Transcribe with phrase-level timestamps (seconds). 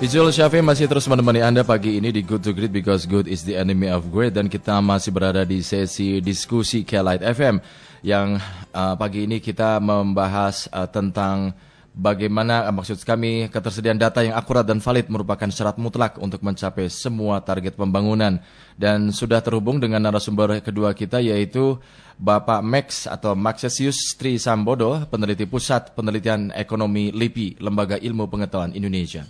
[0.00, 3.44] Visual Syafi masih terus menemani Anda pagi ini di Good to Great because good is
[3.44, 7.60] the enemy of great dan kita masih berada di sesi diskusi Kelight FM
[8.00, 8.40] yang
[8.72, 11.52] uh, pagi ini kita membahas uh, tentang
[11.92, 16.88] bagaimana uh, maksud kami ketersediaan data yang akurat dan valid merupakan syarat mutlak untuk mencapai
[16.88, 18.40] semua target pembangunan
[18.80, 21.76] dan sudah terhubung dengan narasumber kedua kita yaitu
[22.16, 29.28] Bapak Max atau Maxesius Tri Sambodo, peneliti Pusat Penelitian Ekonomi LIPI, Lembaga Ilmu Pengetahuan Indonesia.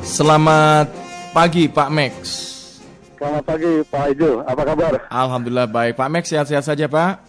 [0.00, 0.90] Selamat
[1.30, 2.14] pagi Pak Max.
[3.20, 4.92] Selamat pagi Pak Ijo, apa kabar?
[5.12, 5.92] Alhamdulillah baik.
[5.96, 7.20] Pak Max sehat-sehat saja Pak?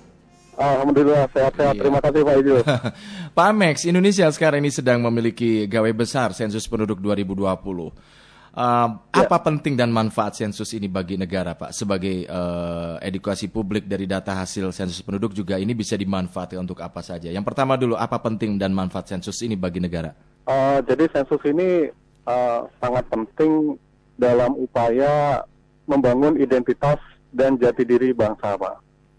[0.56, 1.74] Alhamdulillah sehat-sehat.
[1.76, 1.82] Iya.
[1.84, 2.56] Terima kasih Pak Ijo.
[3.38, 8.21] Pak Max, Indonesia sekarang ini sedang memiliki gawe besar sensus penduduk 2020.
[8.52, 9.28] Uh, Ya.
[9.28, 11.72] Apa penting dan manfaat sensus ini bagi negara, Pak?
[11.72, 17.00] Sebagai uh, edukasi publik dari data hasil sensus penduduk juga ini bisa dimanfaatkan untuk apa
[17.06, 17.30] saja?
[17.30, 20.12] Yang pertama dulu, apa penting dan manfaat sensus ini bagi negara?
[20.50, 21.88] Eh, jadi sensus ini
[22.26, 23.78] eh, sangat penting
[24.18, 25.46] dalam upaya
[25.86, 26.98] membangun identitas
[27.30, 28.76] dan jati diri bangsa Pak.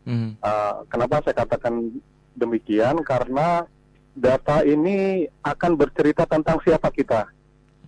[0.06, 0.31] Mhm.
[0.43, 1.95] Eh, kenapa saya katakan
[2.34, 3.01] demikian?
[3.06, 3.62] Karena
[4.12, 7.31] data ini akan bercerita tentang siapa kita.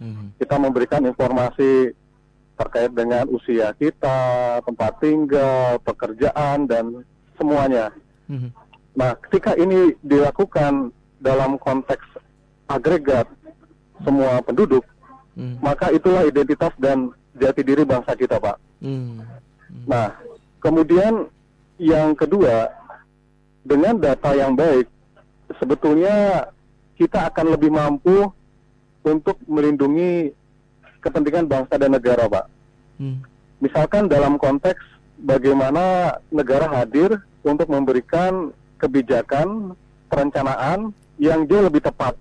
[0.00, 0.38] Mhm.
[0.38, 1.94] Kita memberikan informasi
[2.54, 7.02] terkait dengan usia kita, tempat tinggal, pekerjaan, dan
[7.34, 7.90] semuanya.
[8.30, 8.50] Mhm.
[8.94, 12.06] Nah, ketika ini dilakukan dalam konteks
[12.70, 13.26] agregat
[14.06, 14.86] semua penduduk,
[15.34, 15.58] Mhm.
[15.58, 18.56] maka itulah identitas dan jati diri bangsa kita, Pak.
[18.78, 19.18] Mhm.
[19.90, 20.14] Nah,
[20.62, 21.26] kemudian
[21.82, 22.70] yang kedua,
[23.66, 24.86] dengan data yang baik,
[25.58, 26.46] sebetulnya
[26.94, 28.30] kita akan lebih mampu
[29.04, 30.32] untuk melindungi
[30.98, 32.44] kepentingan bangsa dan negara, Pak.
[32.98, 33.16] Mhm.
[33.60, 34.80] Misalkan dalam konteks
[35.20, 39.76] bagaimana negara hadir untuk memberikan kebijakan
[40.08, 42.16] perencanaan yang jauh lebih tepat.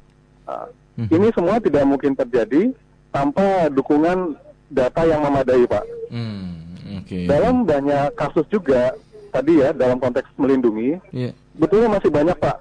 [0.45, 1.09] Nah, Mhm.
[1.09, 2.69] Ini semua tidak mungkin terjadi
[3.09, 4.37] tanpa dukungan
[4.69, 5.85] data yang memadai, Pak.
[6.13, 7.01] Mhm.
[7.01, 7.19] Oke.
[7.25, 8.93] Dalam banyak kasus juga
[9.33, 11.33] tadi ya dalam konteks melindungi, Iya.
[11.57, 12.57] betulnya masih banyak Pak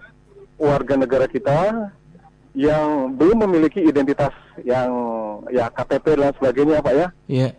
[0.56, 1.92] warga negara kita
[2.52, 4.90] yang belum memiliki identitas yang
[5.48, 7.08] ya KTP dan sebagainya, Pak ya.
[7.28, 7.50] Iya.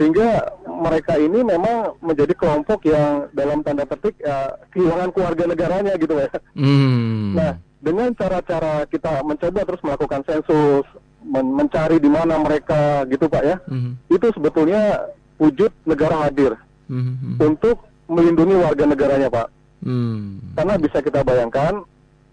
[0.00, 6.16] sehingga mereka ini memang menjadi kelompok yang dalam tanda petik ya, kehilangan keluarga negaranya gitu
[6.16, 6.24] ya.
[6.56, 7.36] Mhm.
[7.36, 10.88] Nah, dengan cara-cara kita mencoba terus melakukan sensus,
[11.20, 14.08] men- mencari di mana mereka gitu Pak ya, Mhm.
[14.08, 15.04] itu sebetulnya
[15.36, 16.56] wujud negara hadir
[16.88, 17.36] Mhm.
[17.36, 19.52] untuk melindungi warga negaranya Pak.
[19.84, 20.56] Mhm.
[20.56, 21.84] Karena bisa kita bayangkan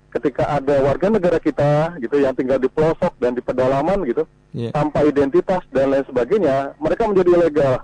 [0.07, 4.23] ketika ada warga negara kita gitu yang tinggal di pelosok dan di pedalaman gitu,
[4.55, 4.71] Iya.
[4.71, 7.75] tanpa identitas dan lain sebagainya, mereka menjadi ilegal.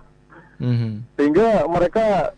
[0.63, 1.03] Mhm.
[1.19, 2.31] sehingga mereka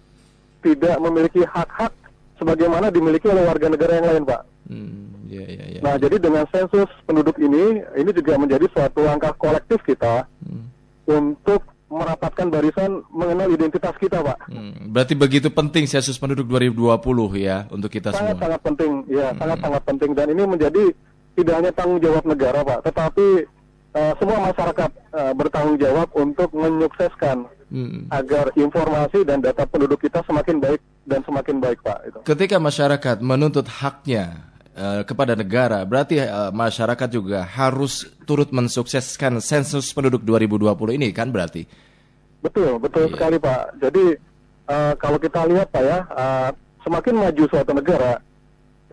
[0.63, 1.94] tidak memiliki hak-hak
[2.41, 4.41] sebagaimana dimiliki oleh warga negara yang lain, Pak.
[4.66, 5.79] Hmm, ya, ya, ya.
[5.85, 10.66] Nah, jadi dengan sensus penduduk ini, ini juga menjadi suatu langkah kolektif kita Hmm,
[11.06, 11.62] untuk
[11.95, 14.51] merapatkan barisan mengenal identitas kita, Pak.
[14.51, 14.91] hmm.
[14.91, 17.00] Berarti begitu penting sensus penduduk 2020
[17.39, 18.35] ya untuk kita semua.
[18.35, 20.11] Sangat-sangat penting, ya, sangat-sangat penting.
[20.11, 20.83] Dan ini menjadi
[21.35, 23.28] tidak hanya tanggung jawab negara, Pak, tetapi
[23.95, 28.06] eh, semua masyarakat eh, bertanggung jawab untuk menyukseskan Hmm.
[28.13, 31.97] agar informasi dan data penduduk kita semakin baik dan semakin baik, Pak.
[32.06, 32.17] Itu.
[32.22, 36.22] Ketika masyarakat menuntut haknya eh, kepada negara, berarti
[36.53, 41.66] masyarakat juga harus turut mensukseskan sensus penduduk 2020 ini kan berarti.
[42.45, 43.11] Betul, betul Iya.
[43.11, 43.61] sekali Pak.
[43.81, 44.06] Jadi
[44.66, 46.50] eh, kalau kita lihat Pak ya, eh,
[46.81, 48.22] semakin maju suatu negara,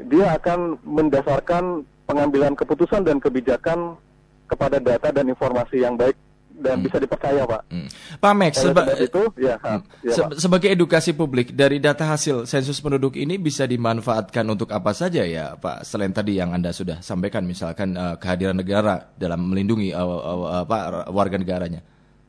[0.00, 1.64] dia akan mendasarkan
[2.04, 3.96] pengambilan keputusan dan kebijakan
[4.44, 6.16] kepada data dan informasi yang baik
[6.52, 7.62] dan bisa dipercaya Pak.
[7.68, 7.88] Hmm.
[8.16, 10.36] Pak Max, seba- sebab itu, ya, ha, ya, se- Pak.
[10.38, 15.56] sebagai edukasi publik dari data hasil sensus penduduk ini bisa dimanfaatkan untuk apa saja ya
[15.56, 15.82] Pak?
[15.82, 20.76] Selain tadi yang Anda sudah sampaikan misalkan eh, kehadiran negara dalam melindungi eh, eh, apa
[21.08, 21.80] warga negaranya,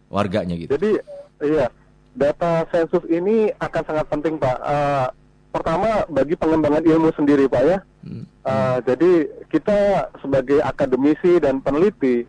[0.07, 0.71] warganya gitu.
[0.73, 1.03] Jadi,
[1.43, 1.67] iya,
[2.15, 4.57] data sensus ini akan sangat penting Pak.
[4.63, 5.07] Eh,
[5.53, 7.77] pertama bagi pengembangan ilmu sendiri Pak ya.
[8.03, 8.25] Hmm.
[8.43, 12.27] Uh, jadi kita sebagai akademisi dan peneliti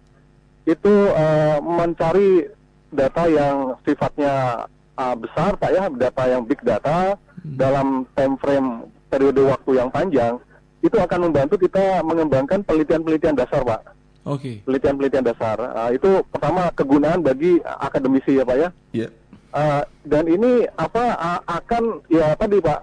[0.62, 2.46] itu uh, mencari
[2.94, 4.64] data yang sifatnya
[4.94, 10.38] uh, besar, pak ya, data yang big data dalam time frame periode waktu yang panjang
[10.86, 13.82] itu akan membantu kita mengembangkan penelitian-penelitian dasar, pak.
[14.24, 14.64] Oke.
[14.64, 18.68] Penelitian-penelitian dasar Uh, itu pertama kegunaan bagi akademisi ya, pak ya.
[18.92, 19.08] Ya.
[19.54, 22.82] Uh, dan ini apa uh, akan ya tadi pak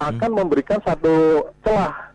[0.00, 2.10] akan memberikan satu celah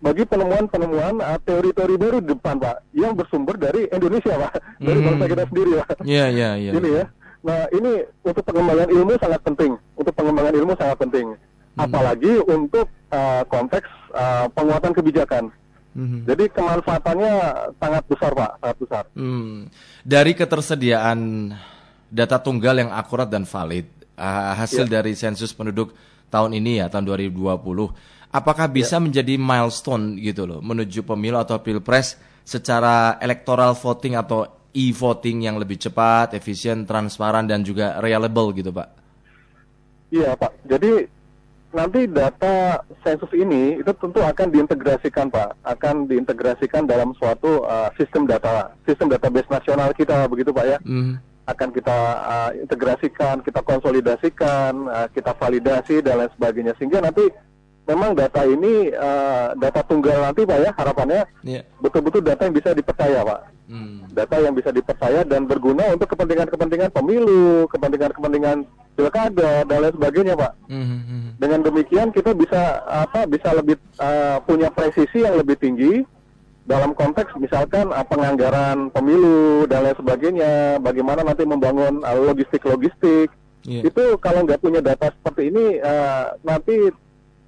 [0.00, 5.06] bagi penemuan-penemuan uh, teori-teori baru di depan pak yang bersumber dari Indonesia pak dari Hmm.
[5.12, 6.72] bangsa kita sendiri pak Iya, iya, iya.
[6.74, 7.04] ini ya
[7.40, 11.26] nah ini untuk pengembangan ilmu sangat penting untuk pengembangan ilmu sangat penting
[11.76, 15.48] apalagi untuk uh, konteks uh, penguatan kebijakan
[15.90, 16.22] Hmm.
[16.22, 17.34] Jadi kemanfaatannya
[17.82, 19.04] sangat besar Pak, sangat besar.
[19.18, 19.66] Hmm.
[20.06, 21.50] Dari ketersediaan
[22.06, 25.02] data tunggal yang akurat dan valid, uh, hasil ya.
[25.02, 25.90] dari sensus penduduk
[26.30, 27.90] tahun ini ya tahun 2020,
[28.30, 29.02] apakah bisa ya.
[29.02, 32.14] menjadi milestone gitu loh menuju pemilu atau pilpres
[32.46, 38.88] secara electoral voting atau e-voting yang lebih cepat, efisien, transparan dan juga reliable gitu Pak?
[40.14, 40.52] Iya Pak.
[40.66, 41.06] Jadi
[41.70, 48.26] nanti data sensus ini itu tentu akan diintegrasikan Pak, akan diintegrasikan dalam suatu uh, sistem
[48.26, 50.78] data, sistem database nasional kita begitu Pak ya.
[50.82, 51.22] Mm.
[51.46, 57.26] Akan kita uh, integrasikan, kita konsolidasikan, uh, kita validasi dan lain sebagainya sehingga nanti
[57.90, 61.66] memang data ini uh, data tunggal nanti Pak ya harapannya yeah.
[61.82, 63.40] betul-betul data yang bisa dipercaya Pak.
[63.70, 64.02] Hmm.
[64.10, 68.66] Data yang bisa dipercaya dan berguna untuk kepentingan-kepentingan pemilu, kepentingan-kepentingan
[68.98, 70.52] pilkada dan lain sebagainya Pak.
[70.66, 70.86] Hmm.
[70.86, 71.30] hmm, hmm.
[71.38, 76.02] Dengan demikian kita bisa apa bisa lebih uh, punya presisi yang lebih tinggi
[76.66, 83.30] dalam konteks misalkan uh, penganggaran pemilu dan lain sebagainya, bagaimana nanti membangun logistik-logistik.
[83.66, 83.86] Yeah.
[83.86, 86.90] Itu kalau nggak punya data seperti ini uh, nanti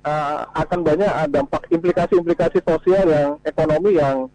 [0.06, 4.26] uh, akan banyak uh, dampak implikasi-implikasi sosial yang ekonomi yang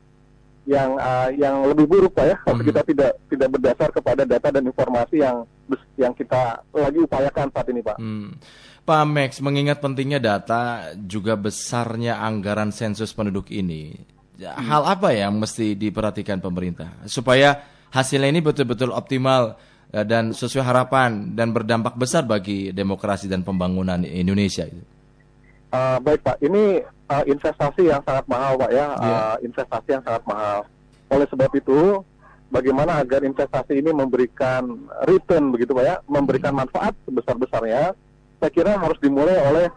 [0.68, 2.68] yang uh, yang lebih buruk pak ya kalau mm-hmm.
[2.68, 5.48] kita tidak tidak berdasar kepada data dan informasi yang
[5.96, 7.96] yang kita lagi upayakan saat ini pak.
[8.00, 8.36] Hmm.
[8.88, 14.00] Pak Max mengingat pentingnya data juga besarnya anggaran sensus penduduk ini
[14.40, 14.64] hmm.
[14.64, 21.56] hal apa yang mesti diperhatikan pemerintah supaya hasilnya ini betul-betul optimal dan sesuai harapan dan
[21.56, 24.97] berdampak besar bagi demokrasi dan pembangunan Indonesia itu.
[25.68, 26.80] Uh, baik Pak, ini
[27.12, 28.90] uh, investasi yang sangat mahal Pak ya, yeah.
[28.96, 29.18] Iya.
[29.20, 30.60] uh, investasi yang sangat mahal.
[31.12, 31.80] Oleh sebab itu,
[32.48, 36.62] bagaimana agar investasi ini memberikan return begitu Pak ya, memberikan hmm.
[36.64, 37.92] manfaat sebesar-besarnya,
[38.40, 39.68] saya kira harus dimulai oleh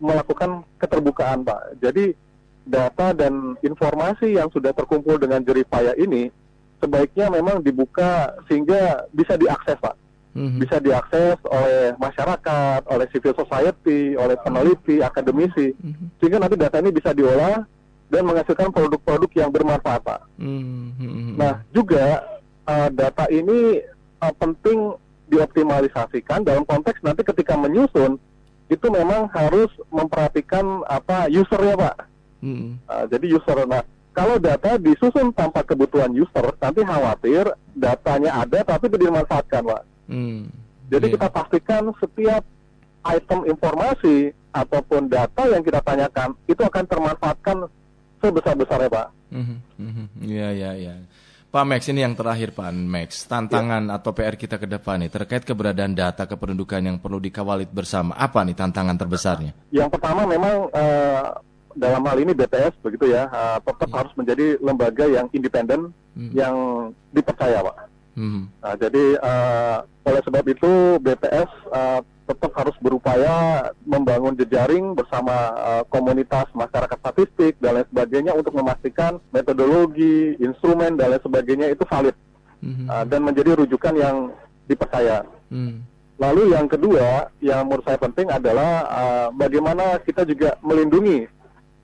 [0.00, 1.80] melakukan keterbukaan Pak.
[1.80, 2.16] Jadi
[2.64, 6.32] data dan informasi yang sudah terkumpul dengan jeripaya ini
[6.80, 10.03] sebaiknya memang dibuka sehingga bisa diakses Pak
[10.34, 10.58] hmm.
[10.60, 16.18] bisa diakses oleh masyarakat, oleh civil society, oleh peneliti, akademisi, hmm.
[16.18, 17.64] sehingga nanti data ini bisa diolah
[18.12, 20.20] dan menghasilkan produk-produk yang bermanfaat, Pak.
[20.38, 21.34] Hmm.
[21.38, 22.22] Nah, juga
[22.68, 23.80] uh, data ini
[24.20, 24.94] uh, penting
[25.32, 28.20] dioptimalisasikan dalam konteks nanti ketika menyusun
[28.68, 31.96] itu memang harus memperhatikan apa usernya, Pak.
[32.44, 32.76] Hmm.
[32.84, 33.80] Uh, jadi user, nah
[34.14, 39.82] kalau data disusun tanpa kebutuhan user, nanti khawatir datanya ada tapi tidak dimanfaatkan, Pak.
[40.10, 40.50] Hmm.
[40.92, 41.14] Jadi yeah.
[41.16, 42.42] kita pastikan setiap
[43.04, 47.56] item informasi ataupun data yang kita tanyakan itu akan termanfaatkan
[48.22, 49.08] sebesar-besarnya, Pak.
[49.34, 50.94] Hmm, hmm, iya, iya, iya.
[51.54, 53.94] Pak Max, ini yang terakhir Pak Max, tantangan ya.
[53.94, 58.18] atau PR kita ke depan nih terkait keberadaan data kependudukan yang perlu dikawal bersama.
[58.18, 59.54] Apa nih tantangan terbesarnya?
[59.70, 61.30] Yang pertama memang uh,
[61.78, 63.94] dalam hal ini BPS begitu ya, uh, tetap ya.
[64.02, 66.34] harus menjadi lembaga yang independen, hmm.
[66.34, 66.54] yang
[67.14, 67.93] dipercaya Pak.
[68.14, 68.46] Hmm.
[68.62, 75.82] Nah, jadi uh, oleh sebab itu BPS uh, tetap harus berupaya membangun jejaring bersama uh,
[75.92, 82.16] komunitas masyarakat statistik dan lain sebagainya untuk memastikan metodologi, instrumen dan lain sebagainya itu valid
[82.64, 82.88] hmm.
[82.88, 84.16] uh, dan menjadi rujukan yang
[84.64, 85.26] dipercaya.
[85.52, 85.84] Hmm.
[86.16, 91.26] Lalu yang kedua yang menurut saya penting adalah uh, bagaimana kita juga melindungi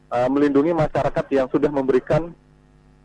[0.08, 2.32] uh, melindungi masyarakat yang sudah memberikan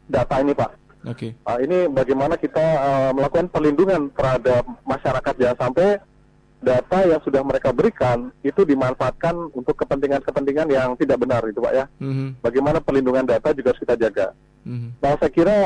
[0.08, 0.85] data ini, Pak.
[1.06, 1.38] Oke.
[1.38, 1.46] Okay.
[1.46, 6.02] Uh, ini bagaimana kita uh, melakukan perlindungan terhadap masyarakat jangan sampai
[6.66, 11.86] data yang sudah mereka berikan itu dimanfaatkan untuk kepentingan-kepentingan yang tidak benar itu pak ya.
[12.02, 12.30] Mm-hmm.
[12.42, 14.34] Bagaimana perlindungan data juga harus kita jaga.
[14.66, 14.90] Mm-hmm.
[14.98, 15.58] Nah saya kira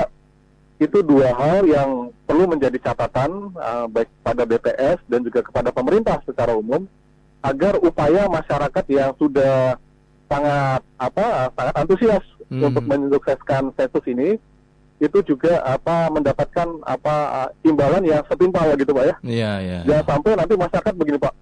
[0.80, 6.20] itu dua hal yang perlu menjadi catatan uh, baik pada BPS dan juga kepada pemerintah
[6.28, 6.84] secara umum
[7.40, 9.80] agar upaya masyarakat yang sudah
[10.28, 12.68] sangat apa sangat antusias mm-hmm.
[12.68, 14.36] untuk menyukseskan sensus ini
[15.00, 17.16] itu juga apa mendapatkan apa
[17.64, 19.16] imbalan yang setimpal gitu pak ya.
[19.24, 19.80] Iya iya.
[19.88, 21.34] Jangan sampai nanti masyarakat begini pak,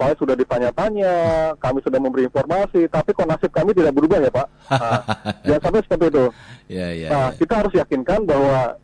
[0.00, 1.12] saya sudah ditanya-tanya,
[1.60, 4.48] kami sudah memberi informasi, tapi kok nasib kami tidak berubah ya pak.
[4.68, 5.00] Nah,
[5.44, 6.24] jangan sampai seperti itu.
[6.68, 7.08] Iya iya.
[7.08, 8.76] Nah kita harus yakinkan bahwa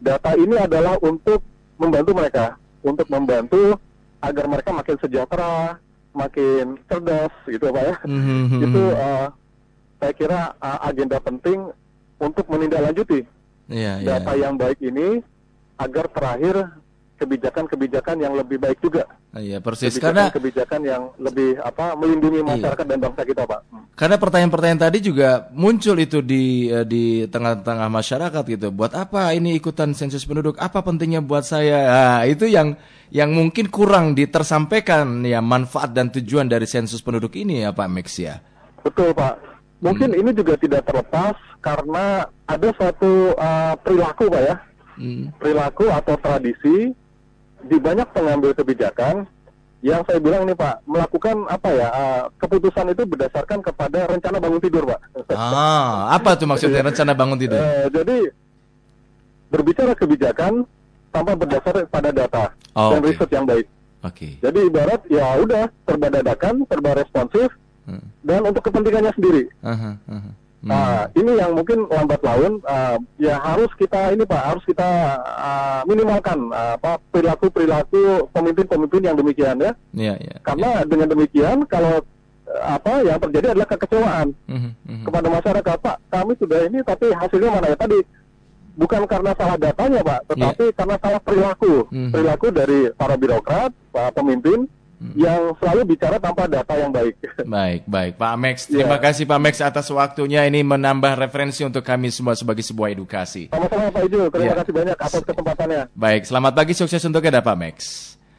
[0.00, 1.40] data ini adalah untuk
[1.76, 2.46] membantu mereka,
[2.80, 3.76] untuk membantu
[4.22, 5.76] agar mereka makin sejahtera,
[6.16, 7.96] makin cerdas gitu pak ya.
[8.08, 8.60] Mm-hmm.
[8.64, 9.26] Itu uh,
[10.00, 11.68] saya kira uh, agenda penting
[12.22, 13.26] untuk menindaklanjuti
[13.72, 14.20] yeah, iya.
[14.20, 14.42] data yeah.
[14.46, 15.24] yang baik ini
[15.80, 16.56] agar terakhir
[17.22, 19.06] kebijakan-kebijakan yang lebih baik juga.
[19.32, 22.48] Iya persis kebijakan, karena kebijakan yang lebih apa melindungi iya.
[22.52, 22.90] masyarakat iya.
[22.90, 23.60] dan bangsa kita pak.
[23.96, 28.68] Karena pertanyaan-pertanyaan tadi juga muncul itu di eh, di tengah-tengah masyarakat gitu.
[28.74, 30.58] Buat apa ini ikutan sensus penduduk?
[30.58, 31.78] Apa pentingnya buat saya?
[31.86, 32.76] Nah, itu yang
[33.08, 38.18] yang mungkin kurang ditersampaikan ya manfaat dan tujuan dari sensus penduduk ini ya Pak Max
[38.18, 38.42] ya.
[38.82, 39.51] Betul Pak.
[39.82, 42.04] Mungkin ini juga tidak terlepas karena
[42.46, 44.56] ada suatu uh, perilaku Pak ya,
[44.92, 45.32] Hmm.
[45.40, 46.92] perilaku atau tradisi
[47.62, 49.24] di banyak pengambil kebijakan
[49.80, 54.60] yang saya bilang ini Pak melakukan apa ya uh, keputusan itu berdasarkan kepada rencana bangun
[54.60, 55.00] tidur Pak.
[55.32, 57.56] Ah, apa tuh maksudnya rencana bangun tidur?
[57.56, 58.30] Eh, jadi
[59.48, 60.64] berbicara kebijakan
[61.08, 63.08] tanpa berdasar pada data Oh, dan oke.
[63.12, 63.66] riset yang baik.
[64.02, 64.28] Oke.
[64.40, 67.48] Jadi ibarat ya udah serba dadakan, serba responsif
[67.82, 68.04] Hmm.
[68.22, 69.50] dan untuk kepentingannya sendiri.
[69.66, 70.30] Aha, aha.
[70.62, 70.70] Hmm.
[70.70, 75.82] Nah, ini yang mungkin lambat laun uh, ya harus kita ini Pak, harus kita uh,
[75.90, 79.74] minimalkan uh, apa perilaku-perilaku pemimpin-pemimpin yang demikian ya.
[79.90, 80.34] Iya, iya.
[80.46, 82.06] Karena dengan demikian kalau
[82.46, 85.04] uh, apa yang terjadi adalah kekecewaan Mhm, mhm.
[85.10, 87.98] kepada masyarakat, Pak, kami sudah ini tapi hasilnya mana ya tadi
[88.78, 91.90] bukan karena salah datanya, Pak, tetapi karena salah perilaku.
[91.90, 92.10] Mhm.
[92.14, 94.70] Perilaku dari para birokrat, para pemimpin
[95.12, 97.14] Yang selalu bicara tanpa data yang baik.
[97.42, 98.12] Baik, baik.
[98.16, 99.02] Pak Max, terima Ya.
[99.02, 103.50] kasih Pak Max atas waktunya ini menambah referensi untuk kami semua sebagai sebuah edukasi.
[103.50, 104.56] Sama-sama Pak Ijo, terima Ya.
[104.62, 105.82] kasih banyak atas kesempatannya.
[105.92, 107.76] Baik, selamat pagi, sukses untuk Anda Pak Max.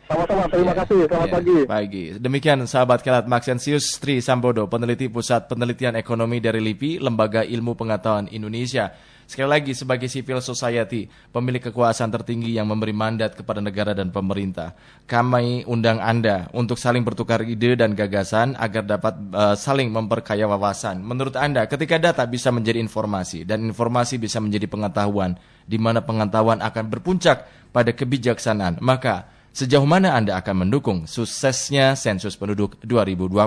[0.03, 0.99] Sama-sama, terima Ya, kasih.
[1.07, 1.57] Selamat ya, pagi.
[1.65, 2.03] Pagi.
[2.19, 8.27] Demikian sahabat Kelat Maxensius Tri Sambodo, peneliti Pusat Penelitian Ekonomi dari LIPI, Lembaga Ilmu Pengetahuan
[8.29, 8.91] Indonesia.
[9.33, 14.77] Sekali lagi sebagai civil society, pemilik kekuasaan tertinggi yang memberi mandat kepada negara dan pemerintah.
[15.09, 21.01] Kami undang Anda untuk saling bertukar ide dan gagasan agar dapat eh, saling memperkaya wawasan.
[21.01, 25.33] Menurut Anda, ketika data bisa menjadi informasi dan informasi bisa menjadi pengetahuan,
[25.65, 32.33] di mana pengetahuan akan berpuncak pada kebijaksanaan, maka Sejauh mana Anda akan mendukung suksesnya sensus
[32.33, 33.37] penduduk 2020?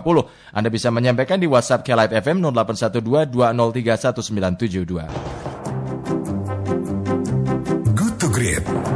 [0.54, 5.45] Anda bisa menyampaikan di WhatsApp Kelight FM 0812 2031 972.
[8.66, 8.95] Thank you.